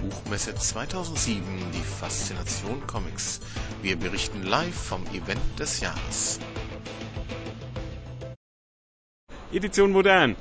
[0.00, 1.42] Buchmesse 2007
[1.74, 3.40] die Faszination Comics.
[3.82, 6.38] Wir berichten live vom Event des Jahres.
[9.52, 10.36] Edition Modern.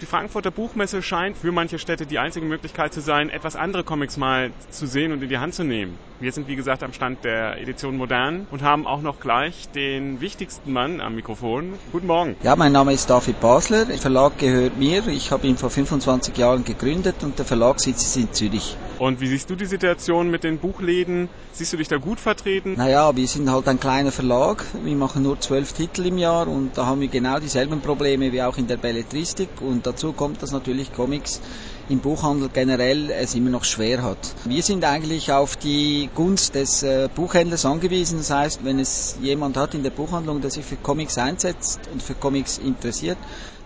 [0.00, 4.16] Die Frankfurter Buchmesse scheint für manche Städte die einzige Möglichkeit zu sein, etwas andere Comics
[4.16, 5.96] mal zu sehen und in die Hand zu nehmen.
[6.18, 10.20] Wir sind wie gesagt am Stand der Edition Modern und haben auch noch gleich den
[10.20, 11.74] wichtigsten Mann am Mikrofon.
[11.92, 12.34] Guten Morgen.
[12.42, 13.84] Ja, mein Name ist David Basler.
[13.84, 15.06] Der Verlag gehört mir.
[15.06, 18.76] Ich habe ihn vor 25 Jahren gegründet und der Verlag sitzt in Zürich.
[19.02, 21.28] Und wie siehst du die Situation mit den Buchläden?
[21.50, 22.74] Siehst du dich da gut vertreten?
[22.76, 24.64] Naja, wir sind halt ein kleiner Verlag.
[24.84, 28.40] Wir machen nur zwölf Titel im Jahr und da haben wir genau dieselben Probleme wie
[28.42, 29.60] auch in der Belletristik.
[29.60, 31.40] Und dazu kommt, dass natürlich Comics
[31.88, 34.36] im Buchhandel generell es immer noch schwer hat.
[34.44, 38.18] Wir sind eigentlich auf die Gunst des äh, Buchhändlers angewiesen.
[38.18, 42.04] Das heißt, wenn es jemand hat in der Buchhandlung, der sich für Comics einsetzt und
[42.04, 43.18] für Comics interessiert,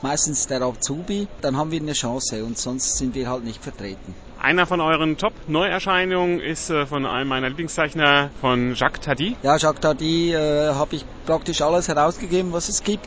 [0.00, 4.14] meistens der Azubi, dann haben wir eine Chance und sonst sind wir halt nicht vertreten.
[4.44, 9.38] Einer von euren Top-Neuerscheinungen ist äh, von einem meiner Lieblingszeichner, von Jacques Tardy.
[9.42, 13.06] Ja, Jacques Tardy äh, habe ich praktisch alles herausgegeben, was es gibt.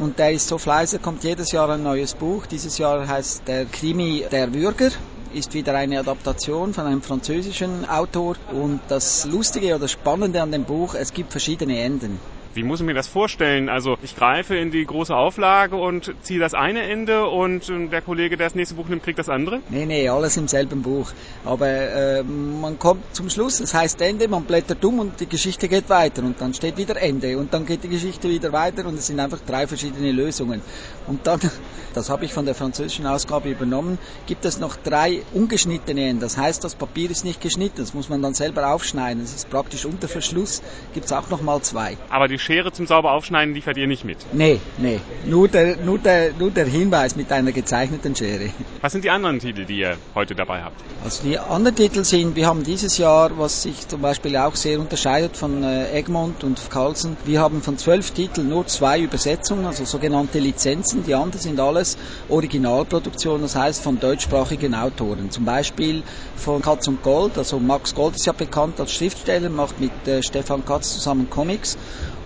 [0.00, 2.46] Und der ist so fleißig, kommt jedes Jahr ein neues Buch.
[2.46, 4.90] Dieses Jahr heißt der Krimi Der Bürger
[5.32, 8.34] ist wieder eine Adaptation von einem französischen Autor.
[8.50, 12.18] Und das Lustige oder Spannende an dem Buch, es gibt verschiedene Enden.
[12.54, 13.68] Wie muss ich mir das vorstellen?
[13.68, 18.36] Also ich greife in die große Auflage und ziehe das eine Ende und der Kollege,
[18.36, 19.60] der das nächste Buch nimmt, kriegt das andere?
[19.70, 21.12] Nee, nee, alles im selben Buch.
[21.44, 25.66] Aber äh, man kommt zum Schluss, das heißt Ende, man blättert um und die Geschichte
[25.68, 28.98] geht weiter und dann steht wieder Ende und dann geht die Geschichte wieder weiter und
[28.98, 30.60] es sind einfach drei verschiedene Lösungen.
[31.06, 31.40] Und dann,
[31.94, 36.20] das habe ich von der französischen Ausgabe übernommen, gibt es noch drei ungeschnittene Enden.
[36.20, 39.22] Das heißt, das Papier ist nicht geschnitten, das muss man dann selber aufschneiden.
[39.22, 41.96] Das ist praktisch unter Verschluss, gibt es auch noch mal zwei.
[42.10, 44.18] Aber die Schere zum sauber aufschneiden liefert ihr nicht mit?
[44.32, 44.98] Nee, nee.
[45.26, 48.50] Nur der, nur der, nur der Hinweis mit einer gezeichneten Schere.
[48.80, 50.82] Was sind die anderen Titel, die ihr heute dabei habt?
[51.04, 54.80] Also die anderen Titel sind, wir haben dieses Jahr, was sich zum Beispiel auch sehr
[54.80, 59.84] unterscheidet von äh, Egmont und Carlsen, wir haben von zwölf Titeln nur zwei Übersetzungen, also
[59.84, 61.04] sogenannte Lizenzen.
[61.04, 61.96] Die anderen sind alles
[62.28, 65.30] Originalproduktionen, das heißt von deutschsprachigen Autoren.
[65.30, 66.02] Zum Beispiel
[66.34, 70.24] von Katz und Gold, also Max Gold ist ja bekannt als Schriftsteller, macht mit äh,
[70.24, 71.78] Stefan Katz zusammen Comics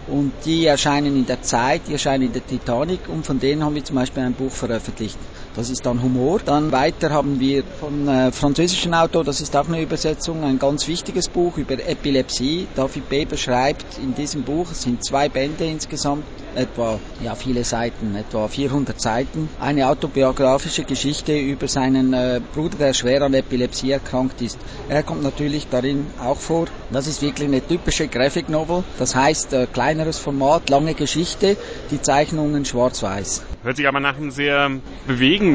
[0.06, 3.74] und die erscheinen in der Zeit, die erscheinen in der Titanic und von denen haben
[3.74, 5.18] wir zum Beispiel ein Buch veröffentlicht.
[5.56, 6.40] Das ist dann Humor.
[6.44, 10.86] Dann weiter haben wir von äh, französischen Autor, das ist auch eine Übersetzung, ein ganz
[10.86, 12.66] wichtiges Buch über Epilepsie.
[12.74, 16.24] David Beber schreibt in diesem Buch, es sind zwei Bände insgesamt,
[16.54, 22.92] etwa ja viele Seiten, etwa 400 Seiten, eine autobiografische Geschichte über seinen äh, Bruder, der
[22.92, 24.58] schwer an Epilepsie erkrankt ist.
[24.90, 26.66] Er kommt natürlich darin auch vor.
[26.90, 28.84] Das ist wirklich eine typische Graphic Novel.
[28.98, 31.56] Das heißt äh, kleineres Format, lange Geschichte,
[31.90, 33.42] die Zeichnungen schwarz-weiß.
[33.62, 34.70] Hört sich aber nach einem sehr
[35.06, 35.45] bewegenden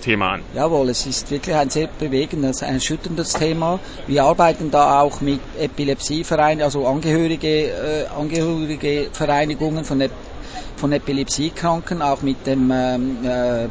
[0.00, 0.42] Thema an.
[0.54, 3.80] Jawohl, es ist wirklich ein sehr bewegendes, ein erschütterndes Thema.
[4.06, 10.12] Wir arbeiten da auch mit Epilepsievereinen, also Angehörige, äh, Angehörige Vereinigungen von Ep
[10.76, 13.68] von Epilepsiekranken, auch mit dem ähm, äh,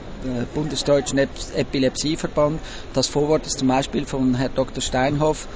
[0.53, 2.59] Bundesdeutschen Epilepsieverband.
[2.93, 4.81] Das Vorwort ist zum Beispiel von Herrn Dr.
[4.81, 5.47] Steinhoff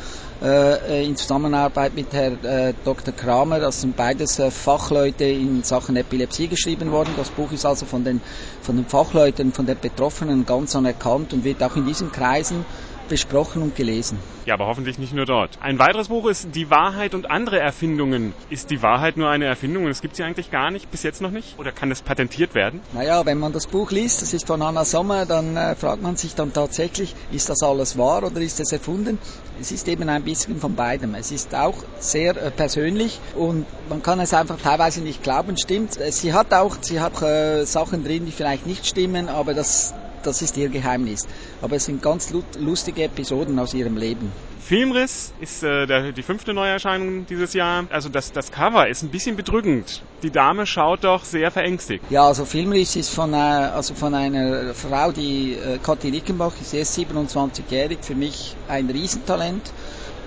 [0.44, 3.13] äh, in Zusammenarbeit mit Herrn äh, Dr.
[3.13, 3.59] Kramer.
[3.59, 7.13] Das sind beides äh, Fachleute in Sachen Epilepsie geschrieben worden.
[7.16, 8.22] Das Buch ist also von den,
[8.61, 12.66] von den Fachleuten, von den Betroffenen ganz anerkannt und wird auch in diesen Kreisen
[13.13, 14.18] besprochen und gelesen.
[14.47, 15.59] Ja, aber hoffentlich nicht nur dort.
[15.62, 18.34] Ein weiteres Buch ist Die Wahrheit und andere Erfindungen.
[18.50, 21.29] Ist die Wahrheit nur eine Erfindung es gibt sie eigentlich gar nicht, bis jetzt noch
[21.29, 21.59] nicht?
[21.59, 22.81] Oder kann es patentiert werden?
[22.91, 26.16] Naja, wenn man das Buch liest, das ist von Anna Sommer, dann äh, fragt man
[26.16, 29.19] sich dann tatsächlich, ist das alles wahr oder ist es erfunden?
[29.62, 31.13] Es ist eben ein bisschen von beidem.
[31.13, 35.94] Es ist auch sehr äh, persönlich und man kann es einfach teilweise nicht glauben, stimmt.
[35.94, 40.41] Sie hat auch, sie hat äh, Sachen drin, die vielleicht nicht stimmen, aber das das
[40.41, 41.28] ist ihr Geheimnis.
[41.63, 44.31] Aber es sind ganz lustige Episoden aus ihrem Leben.
[44.59, 47.85] Filmriss ist äh, der, die fünfte Neuerscheinung dieses Jahr.
[47.90, 50.03] Also das, das Cover ist ein bisschen bedrückend.
[50.23, 52.03] Die Dame schaut doch sehr verängstigt.
[52.09, 56.73] Ja, also Filmriss ist von, äh, also von einer Frau, die äh, Kathi Rickenbach ist
[56.73, 59.72] erst 27-jährig, für mich ein Riesentalent.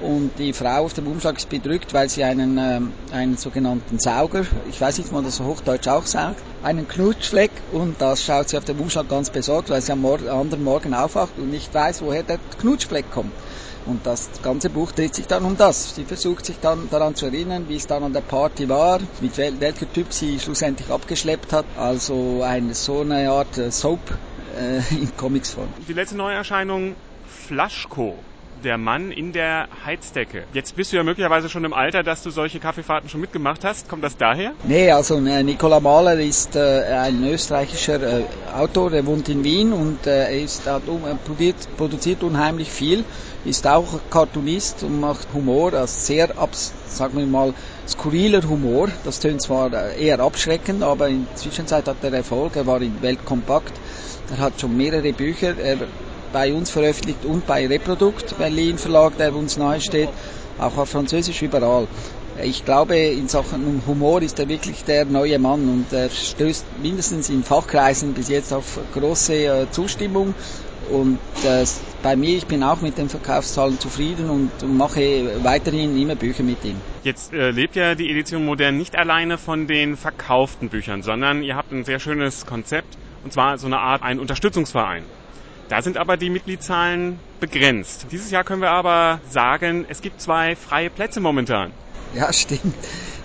[0.00, 4.44] Und die Frau auf dem Umschlag ist bedrückt, weil sie einen, ähm, einen sogenannten Sauger,
[4.68, 8.58] ich weiß nicht, ob man das Hochdeutsch auch sagt, einen Knutschfleck und das schaut sie
[8.58, 12.02] auf dem Umschlag ganz besorgt, weil sie am Morgen, anderen Morgen aufwacht und nicht weiß,
[12.02, 13.32] woher der Knutschfleck kommt.
[13.86, 15.94] Und das ganze Buch dreht sich dann um das.
[15.94, 19.38] Sie versucht sich dann daran zu erinnern, wie es dann an der Party war, mit
[19.38, 21.64] wel welcher Typ sie schlussendlich abgeschleppt hat.
[21.78, 24.00] Also eine, so eine Art äh, Soap
[24.58, 25.68] äh, in Comicsform.
[25.88, 26.96] Die letzte Neuerscheinung,
[27.46, 28.18] Flaschko.
[28.64, 30.44] Der Mann in der Heizdecke.
[30.54, 33.88] Jetzt bist du ja möglicherweise schon im Alter, dass du solche Kaffeefahrten schon mitgemacht hast.
[33.88, 34.54] Kommt das daher?
[34.64, 38.22] Nee, also äh, Nicola Mahler ist äh, ein österreichischer äh,
[38.54, 40.82] Autor, der wohnt in Wien und äh, er ist, hat,
[41.24, 43.04] produziert, produziert unheimlich viel,
[43.44, 47.52] ist auch Cartoonist und macht Humor, also sehr, abs, sagen wir mal,
[47.86, 48.88] skurriler Humor.
[49.04, 52.56] Das tönt zwar eher abschreckend, aber in der Zwischenzeit hat er Erfolg.
[52.56, 53.74] Er war in Weltkompakt.
[54.30, 55.76] Er hat schon mehrere Bücher er
[56.32, 60.08] bei uns veröffentlicht und bei Reprodukt, Berlin Verlag, der uns nahe steht,
[60.58, 61.86] auch auf Französisch überall.
[62.42, 67.30] Ich glaube, in Sachen Humor ist er wirklich der neue Mann und er stößt mindestens
[67.30, 70.34] in Fachkreisen bis jetzt auf große äh, Zustimmung.
[70.90, 71.64] Und äh,
[72.02, 76.64] bei mir, ich bin auch mit den Verkaufszahlen zufrieden und, mache weiterhin immer Bücher mit
[76.64, 76.76] ihm.
[77.02, 81.56] Jetzt äh, lebt ja die Edition Modern nicht alleine von den verkauften Büchern, sondern ihr
[81.56, 85.02] habt ein sehr schönes Konzept und zwar so eine Art ein Unterstützungsverein.
[85.68, 88.06] Da sind aber die Mitgliedszahlen begrenzt.
[88.12, 91.72] Dieses Jahr können wir aber sagen, es gibt zwei freie Plätze momentan.
[92.14, 92.74] Ja, stimmt.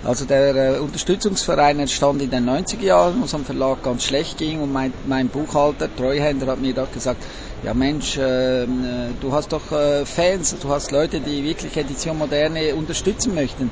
[0.03, 4.39] Also der äh, Unterstützungsverein entstand in den 90er Jahren, wo es am Verlag ganz schlecht
[4.39, 7.23] ging und mein, mein Buchhalter, Treuhänder, hat mir doch gesagt,
[7.61, 12.73] ja Mensch, äh, du hast doch äh, Fans, du hast Leute, die wirklich Edition Moderne
[12.73, 13.69] unterstützen möchten.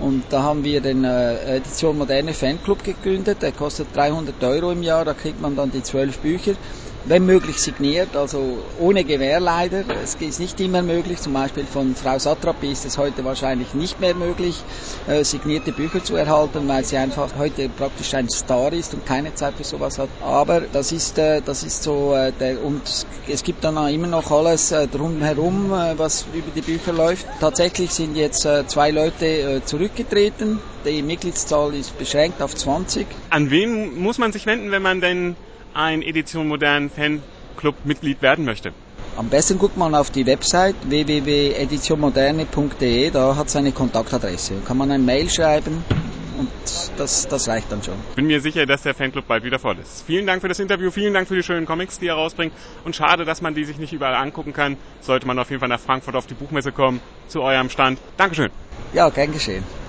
[0.00, 4.82] Und da haben wir den äh, Edition Moderne Fanclub gegründet, der kostet 300 Euro im
[4.82, 6.54] Jahr, da kriegt man dann die zwölf Bücher
[7.04, 9.84] wenn möglich signiert, also ohne Gewähr leider.
[10.02, 14.00] Es ist nicht immer möglich, zum Beispiel von Frau Satrapi ist es heute wahrscheinlich nicht
[14.00, 14.62] mehr möglich,
[15.08, 19.34] äh, signierte Bücher zu erhalten, weil sie einfach heute praktisch ein Star ist und keine
[19.34, 20.08] Zeit für sowas hat.
[20.22, 22.82] Aber das ist, äh, das ist so, äh, der, und
[23.28, 27.26] es gibt dann immer noch alles äh, drumherum, äh, was über die Bücher läuft.
[27.40, 30.58] Tatsächlich sind jetzt äh, zwei Leute äh, zurückgetreten.
[30.84, 33.06] Die Mitgliedszahl ist beschränkt auf 20.
[33.30, 35.36] An wen muss man sich wenden, wenn man denn
[35.74, 38.72] ein Edition Modern Fanclub Mitglied werden möchte?
[39.16, 44.54] Am besten guckt man auf die Website www.editionmoderne.de, da hat seine Kontaktadresse.
[44.54, 45.84] Da kann man ein Mail schreiben
[46.38, 46.48] und
[46.96, 47.94] das, das reicht dann schon.
[48.16, 50.02] Bin mir sicher, dass der Fanclub bald wieder voll ist.
[50.06, 52.52] Vielen Dank für das Interview, vielen Dank für die schönen Comics, die er rausbringt
[52.84, 54.76] und schade, dass man die sich nicht überall angucken kann.
[55.00, 58.00] Sollte man auf jeden Fall nach Frankfurt auf die Buchmesse kommen, zu eurem Stand.
[58.16, 58.50] Dankeschön.
[58.92, 59.80] Ja, gern geschehen.